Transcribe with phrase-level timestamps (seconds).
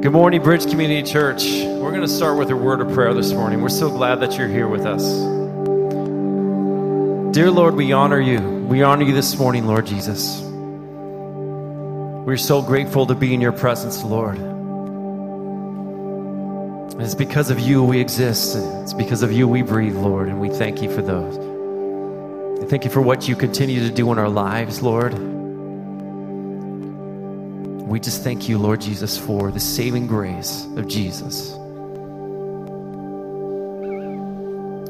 [0.00, 1.42] Good morning, Bridge Community Church.
[1.42, 3.60] We're going to start with a word of prayer this morning.
[3.62, 5.02] We're so glad that you're here with us.
[7.34, 8.38] Dear Lord, we honor you.
[8.40, 10.40] We honor you this morning, Lord Jesus.
[12.24, 14.38] We're so grateful to be in your presence, Lord.
[16.92, 18.56] And it's because of you we exist.
[18.56, 21.36] It's because of you we breathe, Lord, and we thank you for those.
[21.36, 25.37] And thank you for what you continue to do in our lives, Lord.
[27.88, 31.52] We just thank you, Lord Jesus, for the saving grace of Jesus.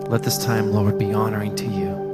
[0.09, 2.09] Let this time, Lord, be honoring to you.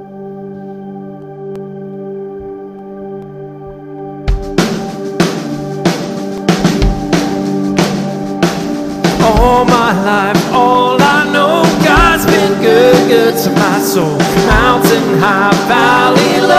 [9.23, 10.53] all my life.
[10.53, 14.19] All I know, God's been good, good to my soul.
[14.47, 16.54] Mountain high, valley low.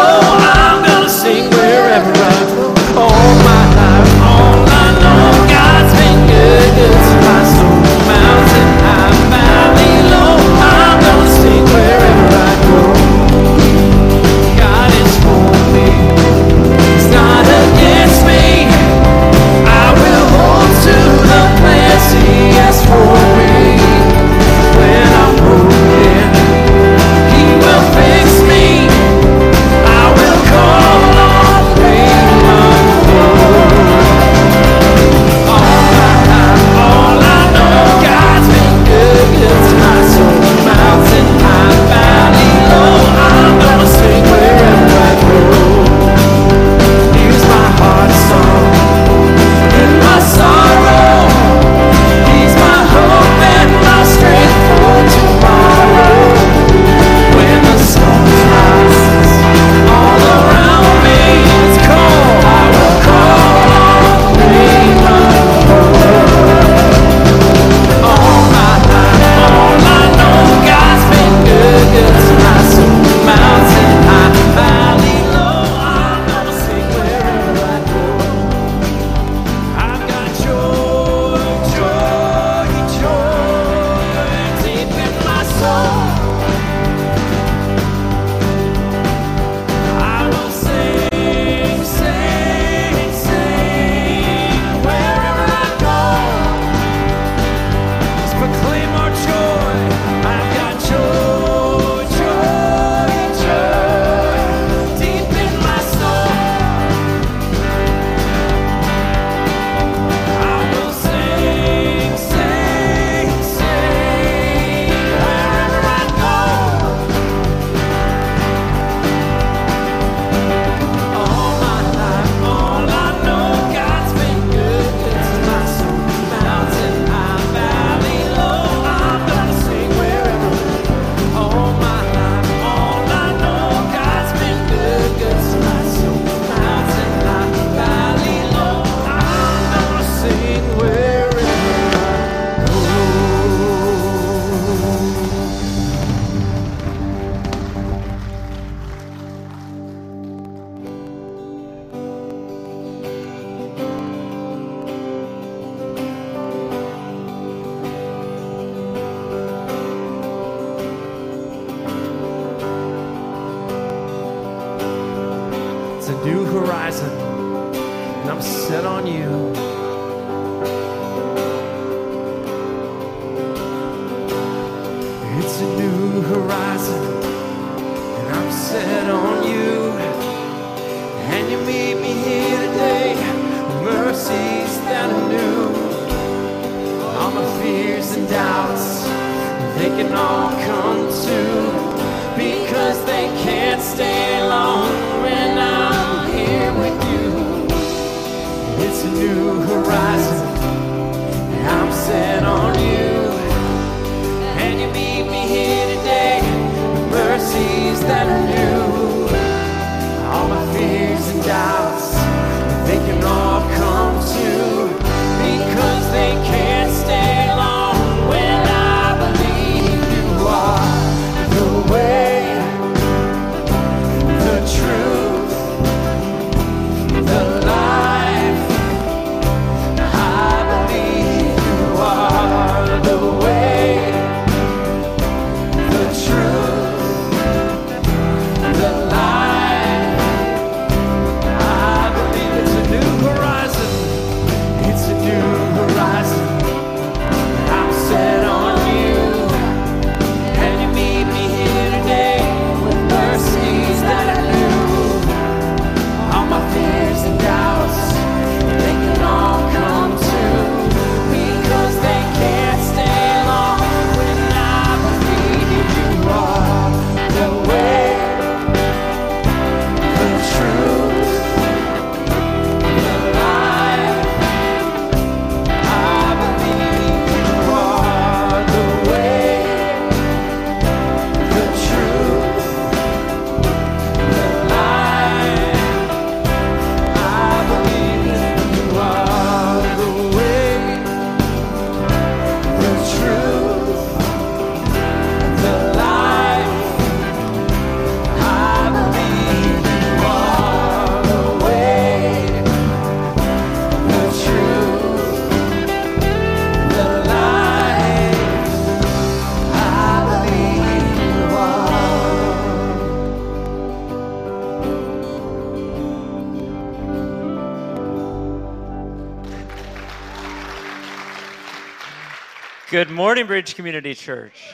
[322.96, 324.74] Good morning, Bridge Community Church.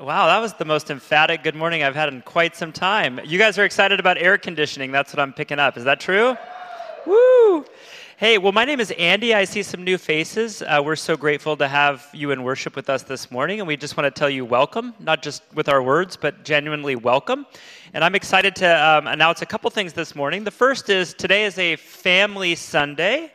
[0.00, 3.20] Wow, that was the most emphatic good morning I've had in quite some time.
[3.26, 4.90] You guys are excited about air conditioning.
[4.90, 5.76] That's what I'm picking up.
[5.76, 6.34] Is that true?
[7.04, 7.66] Woo!
[8.16, 9.34] Hey, well, my name is Andy.
[9.34, 10.62] I see some new faces.
[10.62, 13.76] Uh, we're so grateful to have you in worship with us this morning, and we
[13.76, 17.44] just want to tell you welcome, not just with our words, but genuinely welcome.
[17.92, 20.42] And I'm excited to um, announce a couple things this morning.
[20.42, 23.30] The first is today is a family Sunday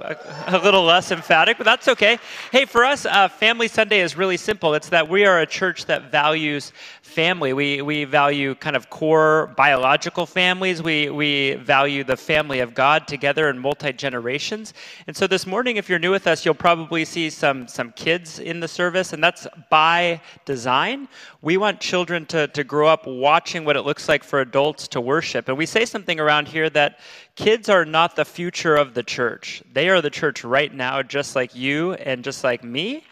[0.00, 2.18] a little less emphatic, but that's okay.
[2.50, 4.74] Hey, for us, uh, Family Sunday is really simple.
[4.74, 7.52] It's that we are a church that values family.
[7.52, 10.82] We, we value kind of core biological families.
[10.82, 14.74] We, we value the family of God together in multi generations.
[15.06, 18.38] And so this morning, if you're new with us, you'll probably see some, some kids
[18.38, 21.08] in the service, and that's by design.
[21.40, 25.00] We want children to, to grow up watching what it looks like for adults to
[25.00, 25.48] worship.
[25.48, 26.98] And we say something around here that
[27.36, 29.62] kids are not the future of the church.
[29.72, 33.04] They are the church right now, just like you and just like me.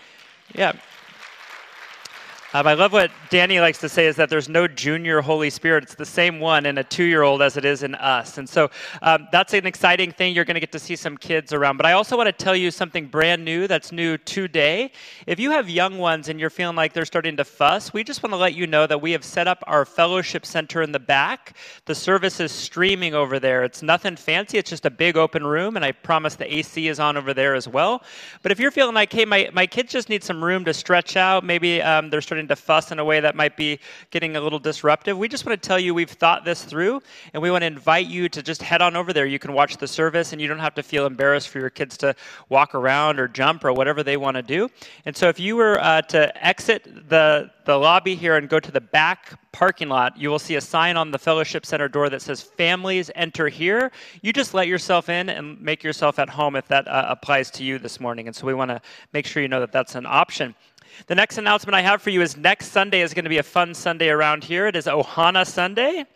[0.55, 0.73] Yeah.
[2.55, 5.85] Um, I love what Danny likes to say is that there's no junior Holy Spirit.
[5.85, 8.37] It's the same one in a two year old as it is in us.
[8.37, 8.71] And so
[9.01, 10.35] um, that's an exciting thing.
[10.35, 11.79] You're going to get to see some kids around.
[11.79, 14.93] But I also want to tell you something brand new that's new today.
[15.27, 18.23] If you have young ones and you're feeling like they're starting to fuss, we just
[18.23, 21.01] want to let you know that we have set up our fellowship center in the
[21.01, 21.57] back.
[21.87, 23.65] The service is streaming over there.
[23.65, 25.77] It's nothing fancy, it's just a big open room.
[25.77, 28.03] And I promise the AC is on over there as well.
[28.43, 31.17] But if you're feeling like, hey, my, my kids just need some room to stretch
[31.17, 33.79] out, maybe um, they're starting to fuss in a way that might be
[34.11, 37.01] getting a little disruptive, we just want to tell you we've thought this through
[37.33, 39.27] and we want to invite you to just head on over there.
[39.27, 41.97] You can watch the service and you don't have to feel embarrassed for your kids
[41.99, 42.15] to
[42.49, 44.69] walk around or jump or whatever they want to do.
[45.05, 48.71] And so if you were uh, to exit the, the lobby here and go to
[48.71, 52.23] the back parking lot, you will see a sign on the Fellowship Center door that
[52.23, 53.93] says Families Enter Here.
[54.23, 57.65] You just let yourself in and make yourself at home if that uh, applies to
[57.65, 58.27] you this morning.
[58.27, 58.81] And so we want to
[59.13, 60.55] make sure you know that that's an option.
[61.07, 63.43] The next announcement I have for you is next Sunday is going to be a
[63.43, 64.67] fun Sunday around here.
[64.67, 66.07] It is Ohana Sunday.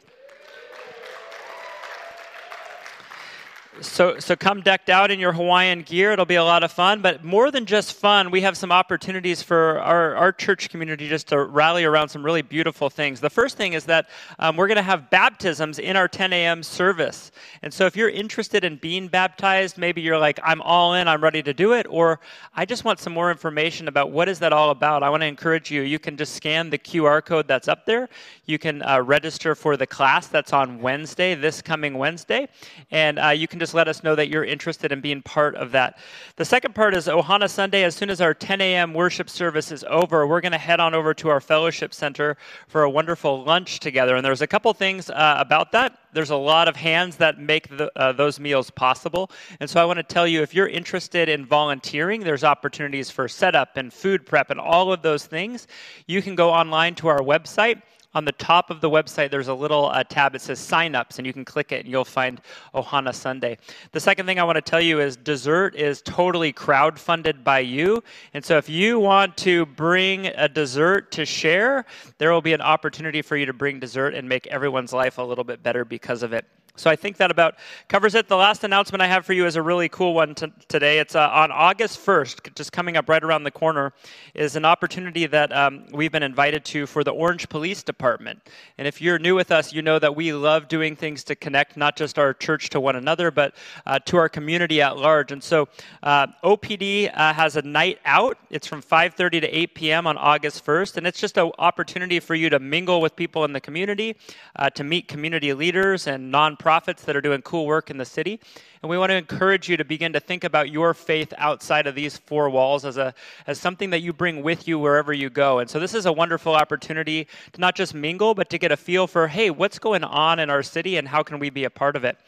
[3.83, 6.13] So, so come decked out in your Hawaiian gear.
[6.13, 7.03] It'll be a lot of fun.
[7.03, 11.29] But more than just fun, we have some opportunities for our, our church community just
[11.29, 13.21] to rally around some really beautiful things.
[13.21, 16.63] The first thing is that um, we're going to have baptisms in our 10 a.m.
[16.63, 17.33] service.
[17.61, 21.23] And so if you're interested in being baptized, maybe you're like, I'm all in, I'm
[21.23, 22.21] ready to do it, or
[22.55, 25.03] I just want some more information about what is that all about.
[25.03, 25.83] I want to encourage you.
[25.83, 28.09] You can just scan the QR code that's up there.
[28.47, 32.49] You can uh, register for the class that's on Wednesday, this coming Wednesday,
[32.91, 35.57] and uh, you can just just let us know that you're interested in being part
[35.57, 35.99] of that.
[36.37, 37.83] The second part is Ohana Sunday.
[37.83, 38.95] As soon as our 10 a.m.
[38.95, 42.37] worship service is over, we're going to head on over to our fellowship center
[42.69, 44.15] for a wonderful lunch together.
[44.15, 45.99] And there's a couple things uh, about that.
[46.13, 49.33] There's a lot of hands that make the, uh, those meals possible.
[49.59, 53.27] And so I want to tell you if you're interested in volunteering, there's opportunities for
[53.27, 55.67] setup and food prep and all of those things.
[56.07, 57.83] You can go online to our website
[58.17, 61.27] on the top of the website, there's a little uh, tab that says signups, and
[61.27, 62.41] you can click it and you'll find
[62.75, 63.59] Ohana Sunday.
[63.93, 67.59] The second thing I want to tell you is dessert is totally crowd funded by
[67.59, 68.03] you.
[68.33, 71.85] And so if you want to bring a dessert to share,
[72.17, 75.23] there will be an opportunity for you to bring dessert and make everyone's life a
[75.23, 76.47] little bit better because of it.
[76.77, 77.55] So I think that about
[77.89, 78.29] covers it.
[78.29, 80.99] The last announcement I have for you is a really cool one t- today.
[80.99, 83.95] It's uh, on August 1st, just coming up right around the corner,
[84.35, 88.41] is an opportunity that um, we've been invited to for the Orange Police Department.
[88.77, 91.79] And if you're new with us, you know that we love doing things to connect
[91.79, 93.55] not just our church to one another, but
[93.87, 95.33] uh, to our community at large.
[95.33, 95.69] And so
[96.03, 98.37] uh, OPD uh, has a night out.
[98.51, 100.07] It's from 5:30 to 8 p.m.
[100.07, 103.55] on August 1st, and it's just an opportunity for you to mingle with people in
[103.55, 104.17] the community,
[104.57, 108.05] uh, to meet community leaders and nonprofits nonprofits that are doing cool work in the
[108.05, 108.41] city.
[108.83, 111.95] And we want to encourage you to begin to think about your faith outside of
[111.95, 113.15] these four walls as, a,
[113.47, 115.59] as something that you bring with you wherever you go.
[115.61, 118.77] And so this is a wonderful opportunity to not just mingle, but to get a
[118.77, 121.71] feel for, hey, what's going on in our city and how can we be a
[121.71, 122.19] part of it?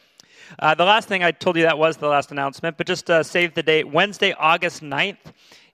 [0.57, 3.21] Uh, the last thing I told you that was the last announcement, but just uh,
[3.21, 3.87] save the date.
[3.87, 5.17] Wednesday, August 9th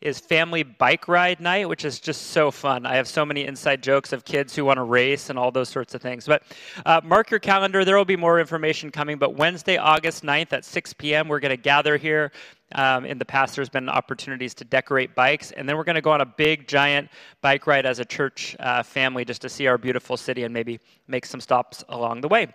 [0.01, 2.85] is family bike ride night, which is just so fun.
[2.85, 5.69] I have so many inside jokes of kids who want to race and all those
[5.69, 6.25] sorts of things.
[6.27, 6.43] But
[6.85, 7.85] uh, mark your calendar.
[7.85, 9.17] There will be more information coming.
[9.17, 12.31] But Wednesday, August 9th at 6 p.m., we're going to gather here.
[12.73, 15.51] Um, in the past, there's been opportunities to decorate bikes.
[15.51, 17.09] And then we're going to go on a big, giant
[17.41, 20.79] bike ride as a church uh, family just to see our beautiful city and maybe
[21.07, 22.53] make some stops along the way.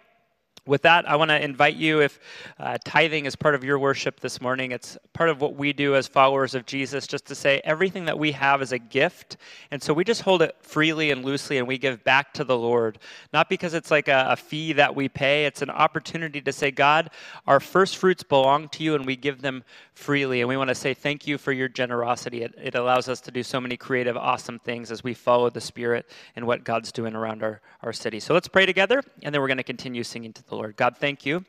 [0.66, 2.21] With that, I want to invite you if
[2.59, 5.97] uh, tithing is part of your worship this morning, it's part of what we do
[5.97, 9.38] as followers of Jesus, just to say everything that we have is a gift.
[9.71, 12.57] And so we just hold it freely and loosely and we give back to the
[12.57, 12.99] Lord.
[13.33, 16.71] Not because it's like a, a fee that we pay, it's an opportunity to say,
[16.71, 17.09] God,
[17.47, 19.64] our first fruits belong to you and we give them
[19.95, 20.40] freely.
[20.40, 22.42] And we want to say thank you for your generosity.
[22.42, 25.61] It, it allows us to do so many creative, awesome things as we follow the
[25.61, 28.21] Spirit and what God's doing around our, our city.
[28.21, 30.77] So let's pray together and then we're going to continue singing to the Lord.
[30.77, 31.45] God, thank you.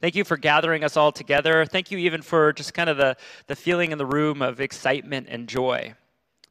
[0.00, 1.64] Thank you for gathering us all together.
[1.64, 3.16] Thank you even for just kind of the,
[3.46, 5.94] the feeling in the room of excitement and joy.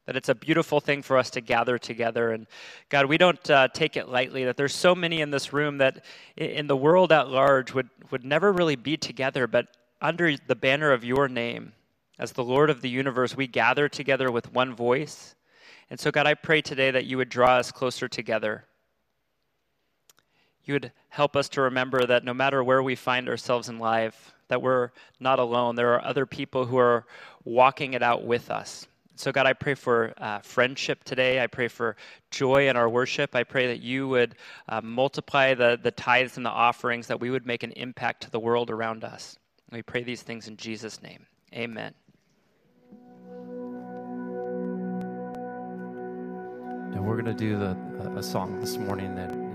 [0.06, 2.30] That it's a beautiful thing for us to gather together.
[2.30, 2.46] And
[2.88, 6.04] God, we don't uh, take it lightly that there's so many in this room that
[6.36, 9.66] in the world at large would, would never really be together, but
[10.00, 11.72] under the banner of your name,
[12.18, 15.34] as the Lord of the universe, we gather together with one voice.
[15.90, 18.64] And so, God, I pray today that you would draw us closer together
[20.66, 24.34] you would help us to remember that no matter where we find ourselves in life,
[24.48, 25.76] that we're not alone.
[25.76, 27.06] There are other people who are
[27.44, 28.86] walking it out with us.
[29.14, 31.42] So, God, I pray for uh, friendship today.
[31.42, 31.96] I pray for
[32.30, 33.34] joy in our worship.
[33.34, 34.34] I pray that you would
[34.68, 38.30] uh, multiply the, the tithes and the offerings, that we would make an impact to
[38.30, 39.38] the world around us.
[39.72, 41.24] we pray these things in Jesus' name.
[41.54, 41.94] Amen.
[46.92, 47.74] And we're going to do the,
[48.18, 49.45] a song this morning that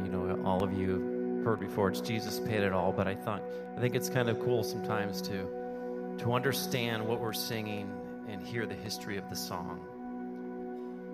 [0.45, 1.89] all of you have heard before.
[1.89, 3.43] It's Jesus paid it all, but I thought
[3.75, 7.89] I think it's kind of cool sometimes to to understand what we're singing
[8.27, 9.79] and hear the history of the song.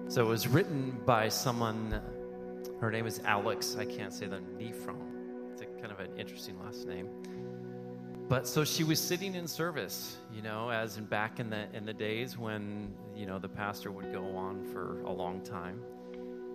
[0.09, 2.01] So it was written by someone.
[2.79, 3.75] Her name is Alex.
[3.77, 5.51] I can't say the Nephron.
[5.51, 7.09] It's a kind of an interesting last name.
[8.29, 11.85] But so she was sitting in service, you know, as in back in the in
[11.85, 15.81] the days when you know the pastor would go on for a long time,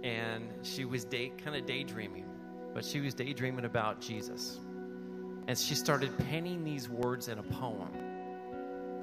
[0.02, 2.26] and she was day kind of daydreaming
[2.74, 4.60] but she was daydreaming about Jesus.
[5.48, 7.88] And she started penning these words in a poem,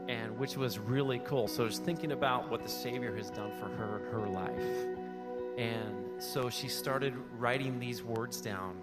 [0.08, 1.48] and which was really cool.
[1.48, 4.98] So was thinking about what the Savior has done for her in her life.
[5.58, 8.82] And so she started writing these words down.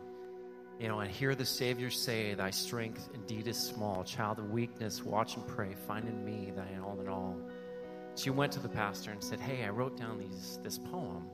[0.79, 4.05] You know, and hear the Savior say, Thy strength indeed is small.
[4.05, 5.75] Child of weakness, watch and pray.
[5.87, 7.37] Find in me thy all in all.
[8.15, 11.31] She went to the pastor and said, Hey, I wrote down these this poem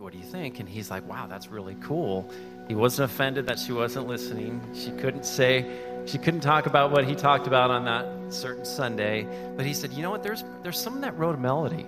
[0.00, 0.60] what do you think?
[0.60, 2.30] And he's like, wow, that's really cool.
[2.68, 4.62] He wasn't offended that she wasn't listening.
[4.74, 9.28] She couldn't say, she couldn't talk about what he talked about on that certain Sunday.
[9.56, 10.22] But he said, you know what?
[10.22, 11.84] There's, there's someone that wrote a melody.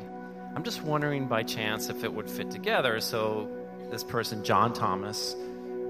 [0.54, 3.00] I'm just wondering by chance if it would fit together.
[3.00, 3.49] So
[3.90, 5.35] this person, John Thomas,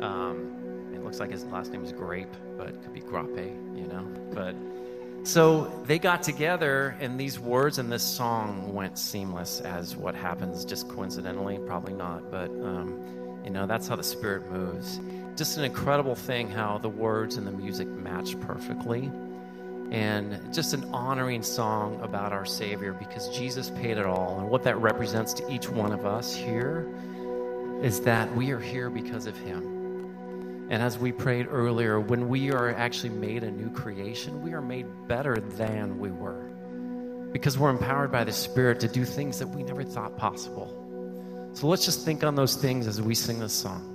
[0.00, 3.36] um, it looks like his last name is Grape, but it could be Grape,
[3.74, 4.06] you know.
[4.32, 4.54] But
[5.24, 10.64] so they got together, and these words and this song went seamless as what happens
[10.64, 15.00] just coincidentally, probably not, but um, you know, that's how the Spirit moves.
[15.36, 19.10] Just an incredible thing how the words and the music match perfectly.
[19.90, 24.40] And just an honoring song about our Savior because Jesus paid it all.
[24.40, 26.88] And what that represents to each one of us here
[27.82, 29.81] is that we are here because of Him.
[30.70, 34.62] And as we prayed earlier, when we are actually made a new creation, we are
[34.62, 36.48] made better than we were
[37.32, 40.78] because we're empowered by the Spirit to do things that we never thought possible.
[41.54, 43.91] So let's just think on those things as we sing this song.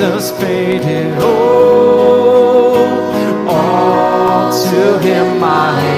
[0.00, 2.74] Jesus paid it all.
[3.46, 5.89] All to him I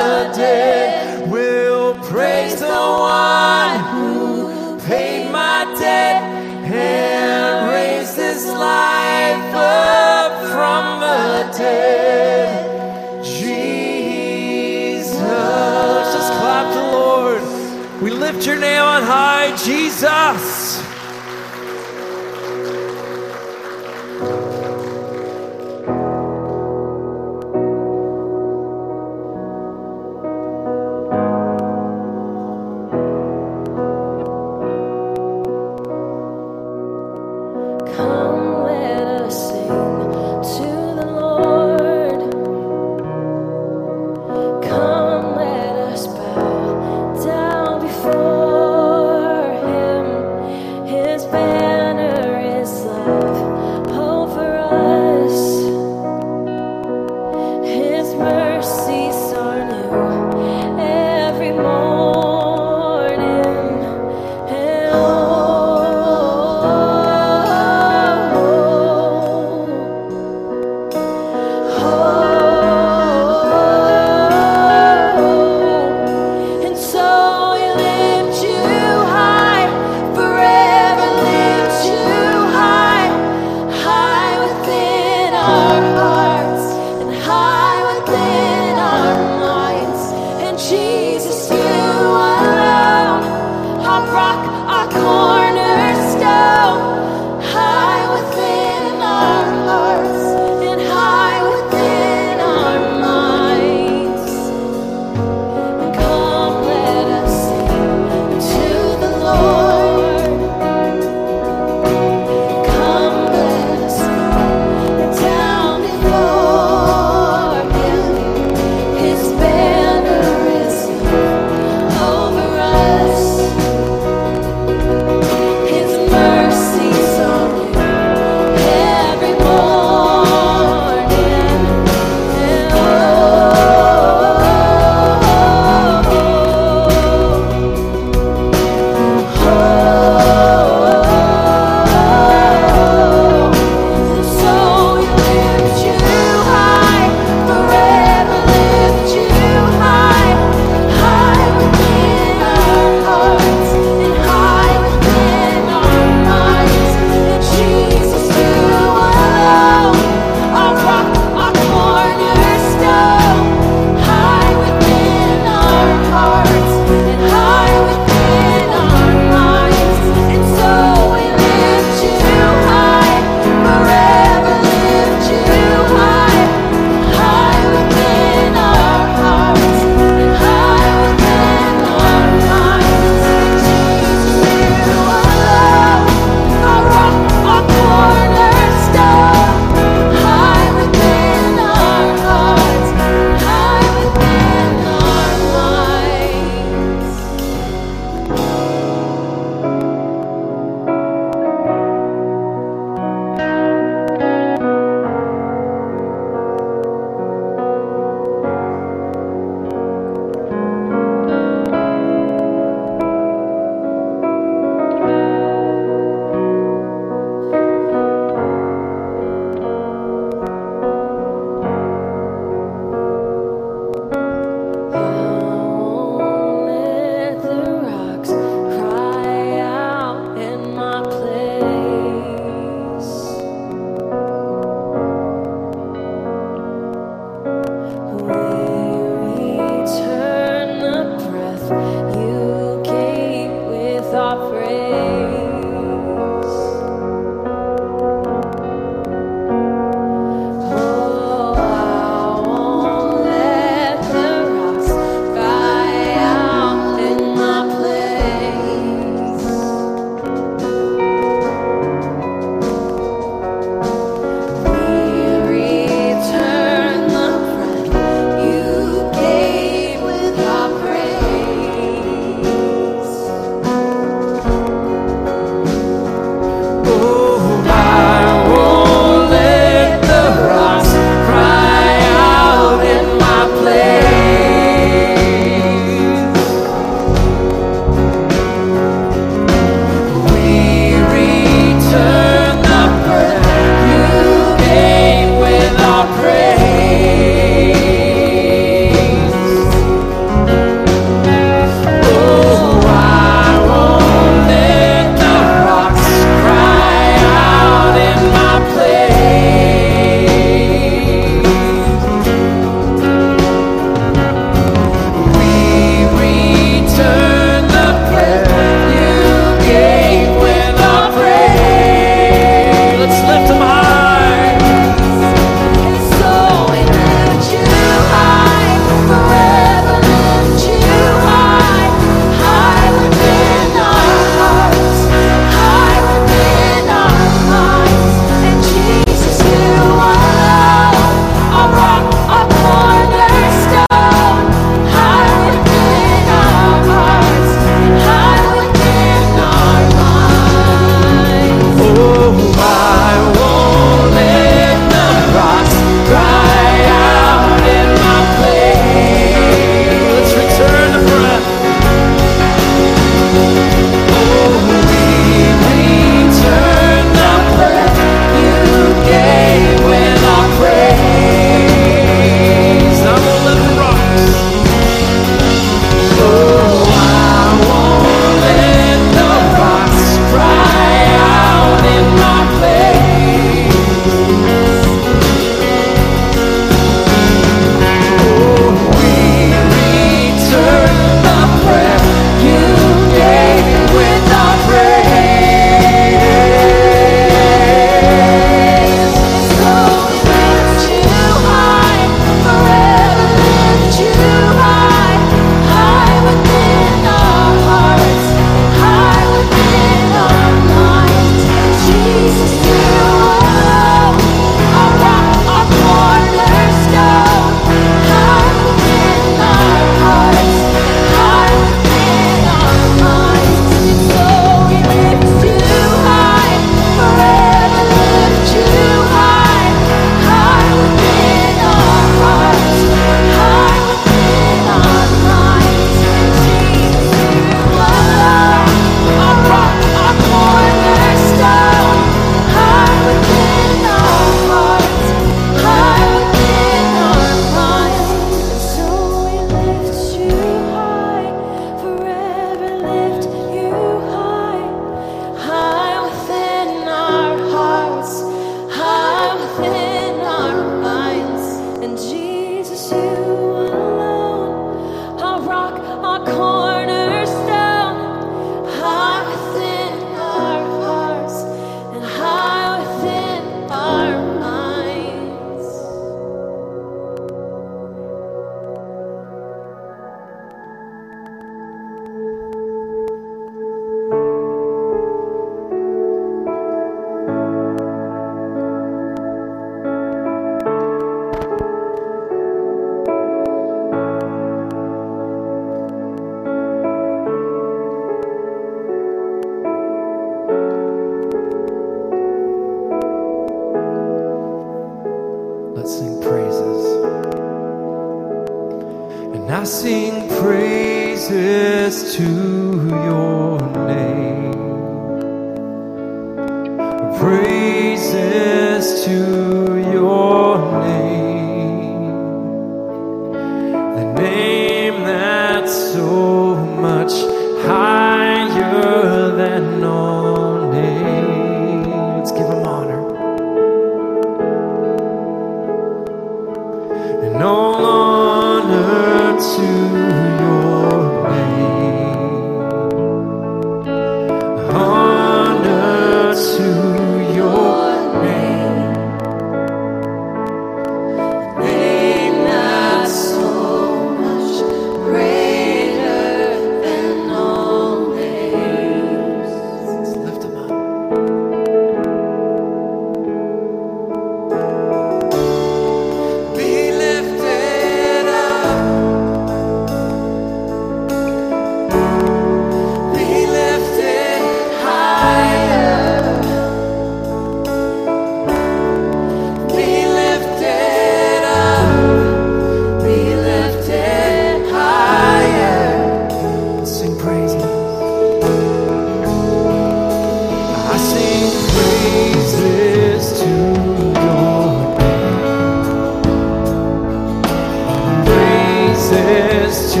[599.72, 600.00] to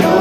[0.00, 0.11] your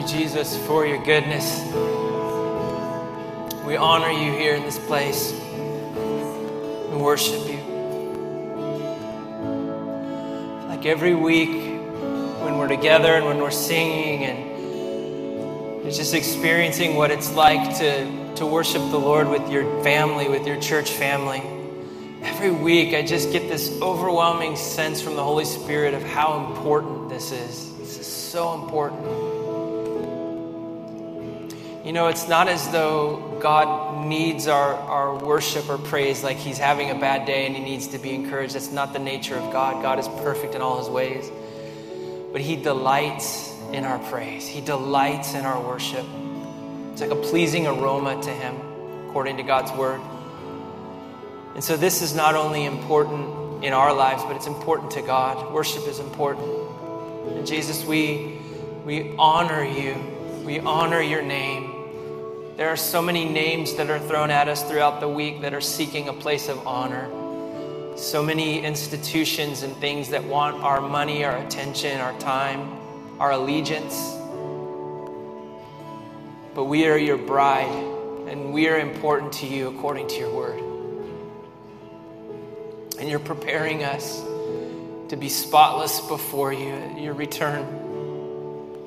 [0.00, 1.62] you, Jesus, for your goodness.
[3.64, 5.32] We honor you here in this place.
[5.32, 7.58] We worship you.
[10.68, 17.10] Like every week when we're together and when we're singing and it's just experiencing what
[17.10, 21.42] it's like to, to worship the Lord with your family, with your church family.
[22.22, 27.08] Every week, I just get this overwhelming sense from the Holy Spirit of how important
[27.08, 27.76] this is.
[27.78, 29.19] This is so important.
[31.90, 36.56] You know, it's not as though God needs our, our worship or praise like he's
[36.56, 38.54] having a bad day and he needs to be encouraged.
[38.54, 39.82] That's not the nature of God.
[39.82, 41.28] God is perfect in all his ways.
[42.30, 46.06] But he delights in our praise, he delights in our worship.
[46.92, 48.54] It's like a pleasing aroma to him,
[49.08, 50.00] according to God's word.
[51.56, 55.52] And so, this is not only important in our lives, but it's important to God.
[55.52, 56.46] Worship is important.
[57.26, 58.38] And Jesus, we,
[58.84, 59.96] we honor you.
[60.44, 61.69] We honor your name.
[62.60, 65.62] There are so many names that are thrown at us throughout the week that are
[65.62, 67.08] seeking a place of honor.
[67.96, 72.76] So many institutions and things that want our money, our attention, our time,
[73.18, 73.94] our allegiance.
[76.54, 77.72] But we are your bride,
[78.28, 80.60] and we are important to you according to your word.
[82.98, 84.20] And you're preparing us
[85.08, 87.64] to be spotless before you at your return.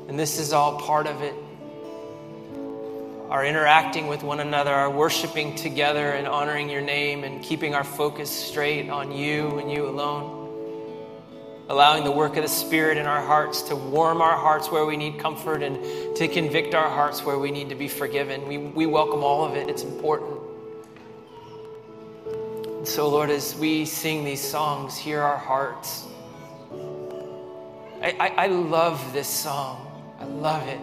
[0.09, 1.33] And this is all part of it.
[3.33, 7.83] Our interacting with one another, our worshiping together and honoring your name and keeping our
[7.83, 10.51] focus straight on you and you alone.
[11.67, 14.97] Allowing the work of the Spirit in our hearts to warm our hearts where we
[14.97, 18.47] need comfort and to convict our hearts where we need to be forgiven.
[18.47, 20.39] We, we welcome all of it, it's important.
[22.27, 26.05] And so, Lord, as we sing these songs, hear our hearts.
[27.99, 29.87] I, I, I love this song.
[30.19, 30.79] I love it.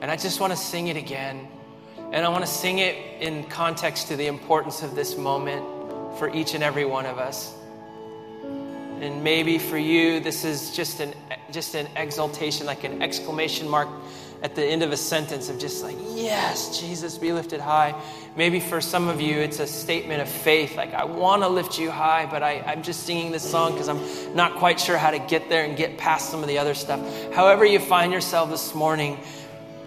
[0.00, 1.46] And I just want to sing it again.
[2.12, 5.64] And I want to sing it in context to the importance of this moment
[6.18, 7.54] for each and every one of us.
[9.00, 11.14] And maybe for you, this is just an,
[11.50, 13.88] just an exaltation, like an exclamation mark
[14.42, 17.94] at the end of a sentence of just like, yes, Jesus, be lifted high.
[18.36, 21.78] Maybe for some of you, it's a statement of faith, like, I want to lift
[21.78, 25.12] you high, but I, I'm just singing this song because I'm not quite sure how
[25.12, 27.00] to get there and get past some of the other stuff.
[27.32, 29.18] However, you find yourself this morning,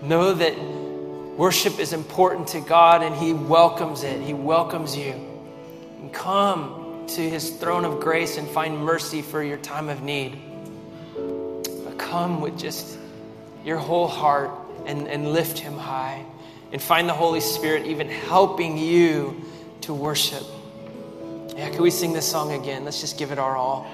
[0.01, 0.84] know that
[1.37, 4.21] worship is important to God and He welcomes it.
[4.21, 5.13] He welcomes you.
[5.99, 10.41] And come to His throne of grace and find mercy for your time of need.
[11.15, 12.97] But come with just
[13.63, 14.51] your whole heart
[14.85, 16.25] and, and lift Him high
[16.71, 19.43] and find the Holy Spirit even helping you
[19.81, 20.43] to worship.
[21.55, 22.83] Yeah, can we sing this song again?
[22.83, 23.89] Let's just give it our all.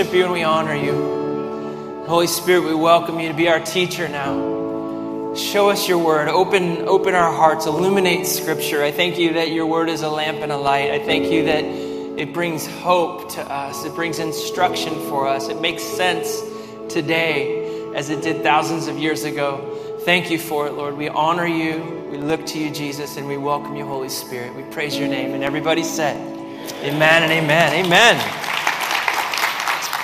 [0.00, 2.06] Worship you and we honor you.
[2.06, 5.34] Holy Spirit, we welcome you to be our teacher now.
[5.34, 6.28] Show us your word.
[6.28, 7.66] Open, open our hearts.
[7.66, 8.82] Illuminate scripture.
[8.82, 10.90] I thank you that your word is a lamp and a light.
[10.90, 13.84] I thank you that it brings hope to us.
[13.84, 15.48] It brings instruction for us.
[15.48, 16.40] It makes sense
[16.88, 19.98] today as it did thousands of years ago.
[20.06, 20.96] Thank you for it, Lord.
[20.96, 22.08] We honor you.
[22.10, 24.54] We look to you, Jesus, and we welcome you, Holy Spirit.
[24.54, 25.34] We praise your name.
[25.34, 26.16] And everybody said,
[26.82, 27.84] Amen and amen.
[27.84, 28.39] Amen.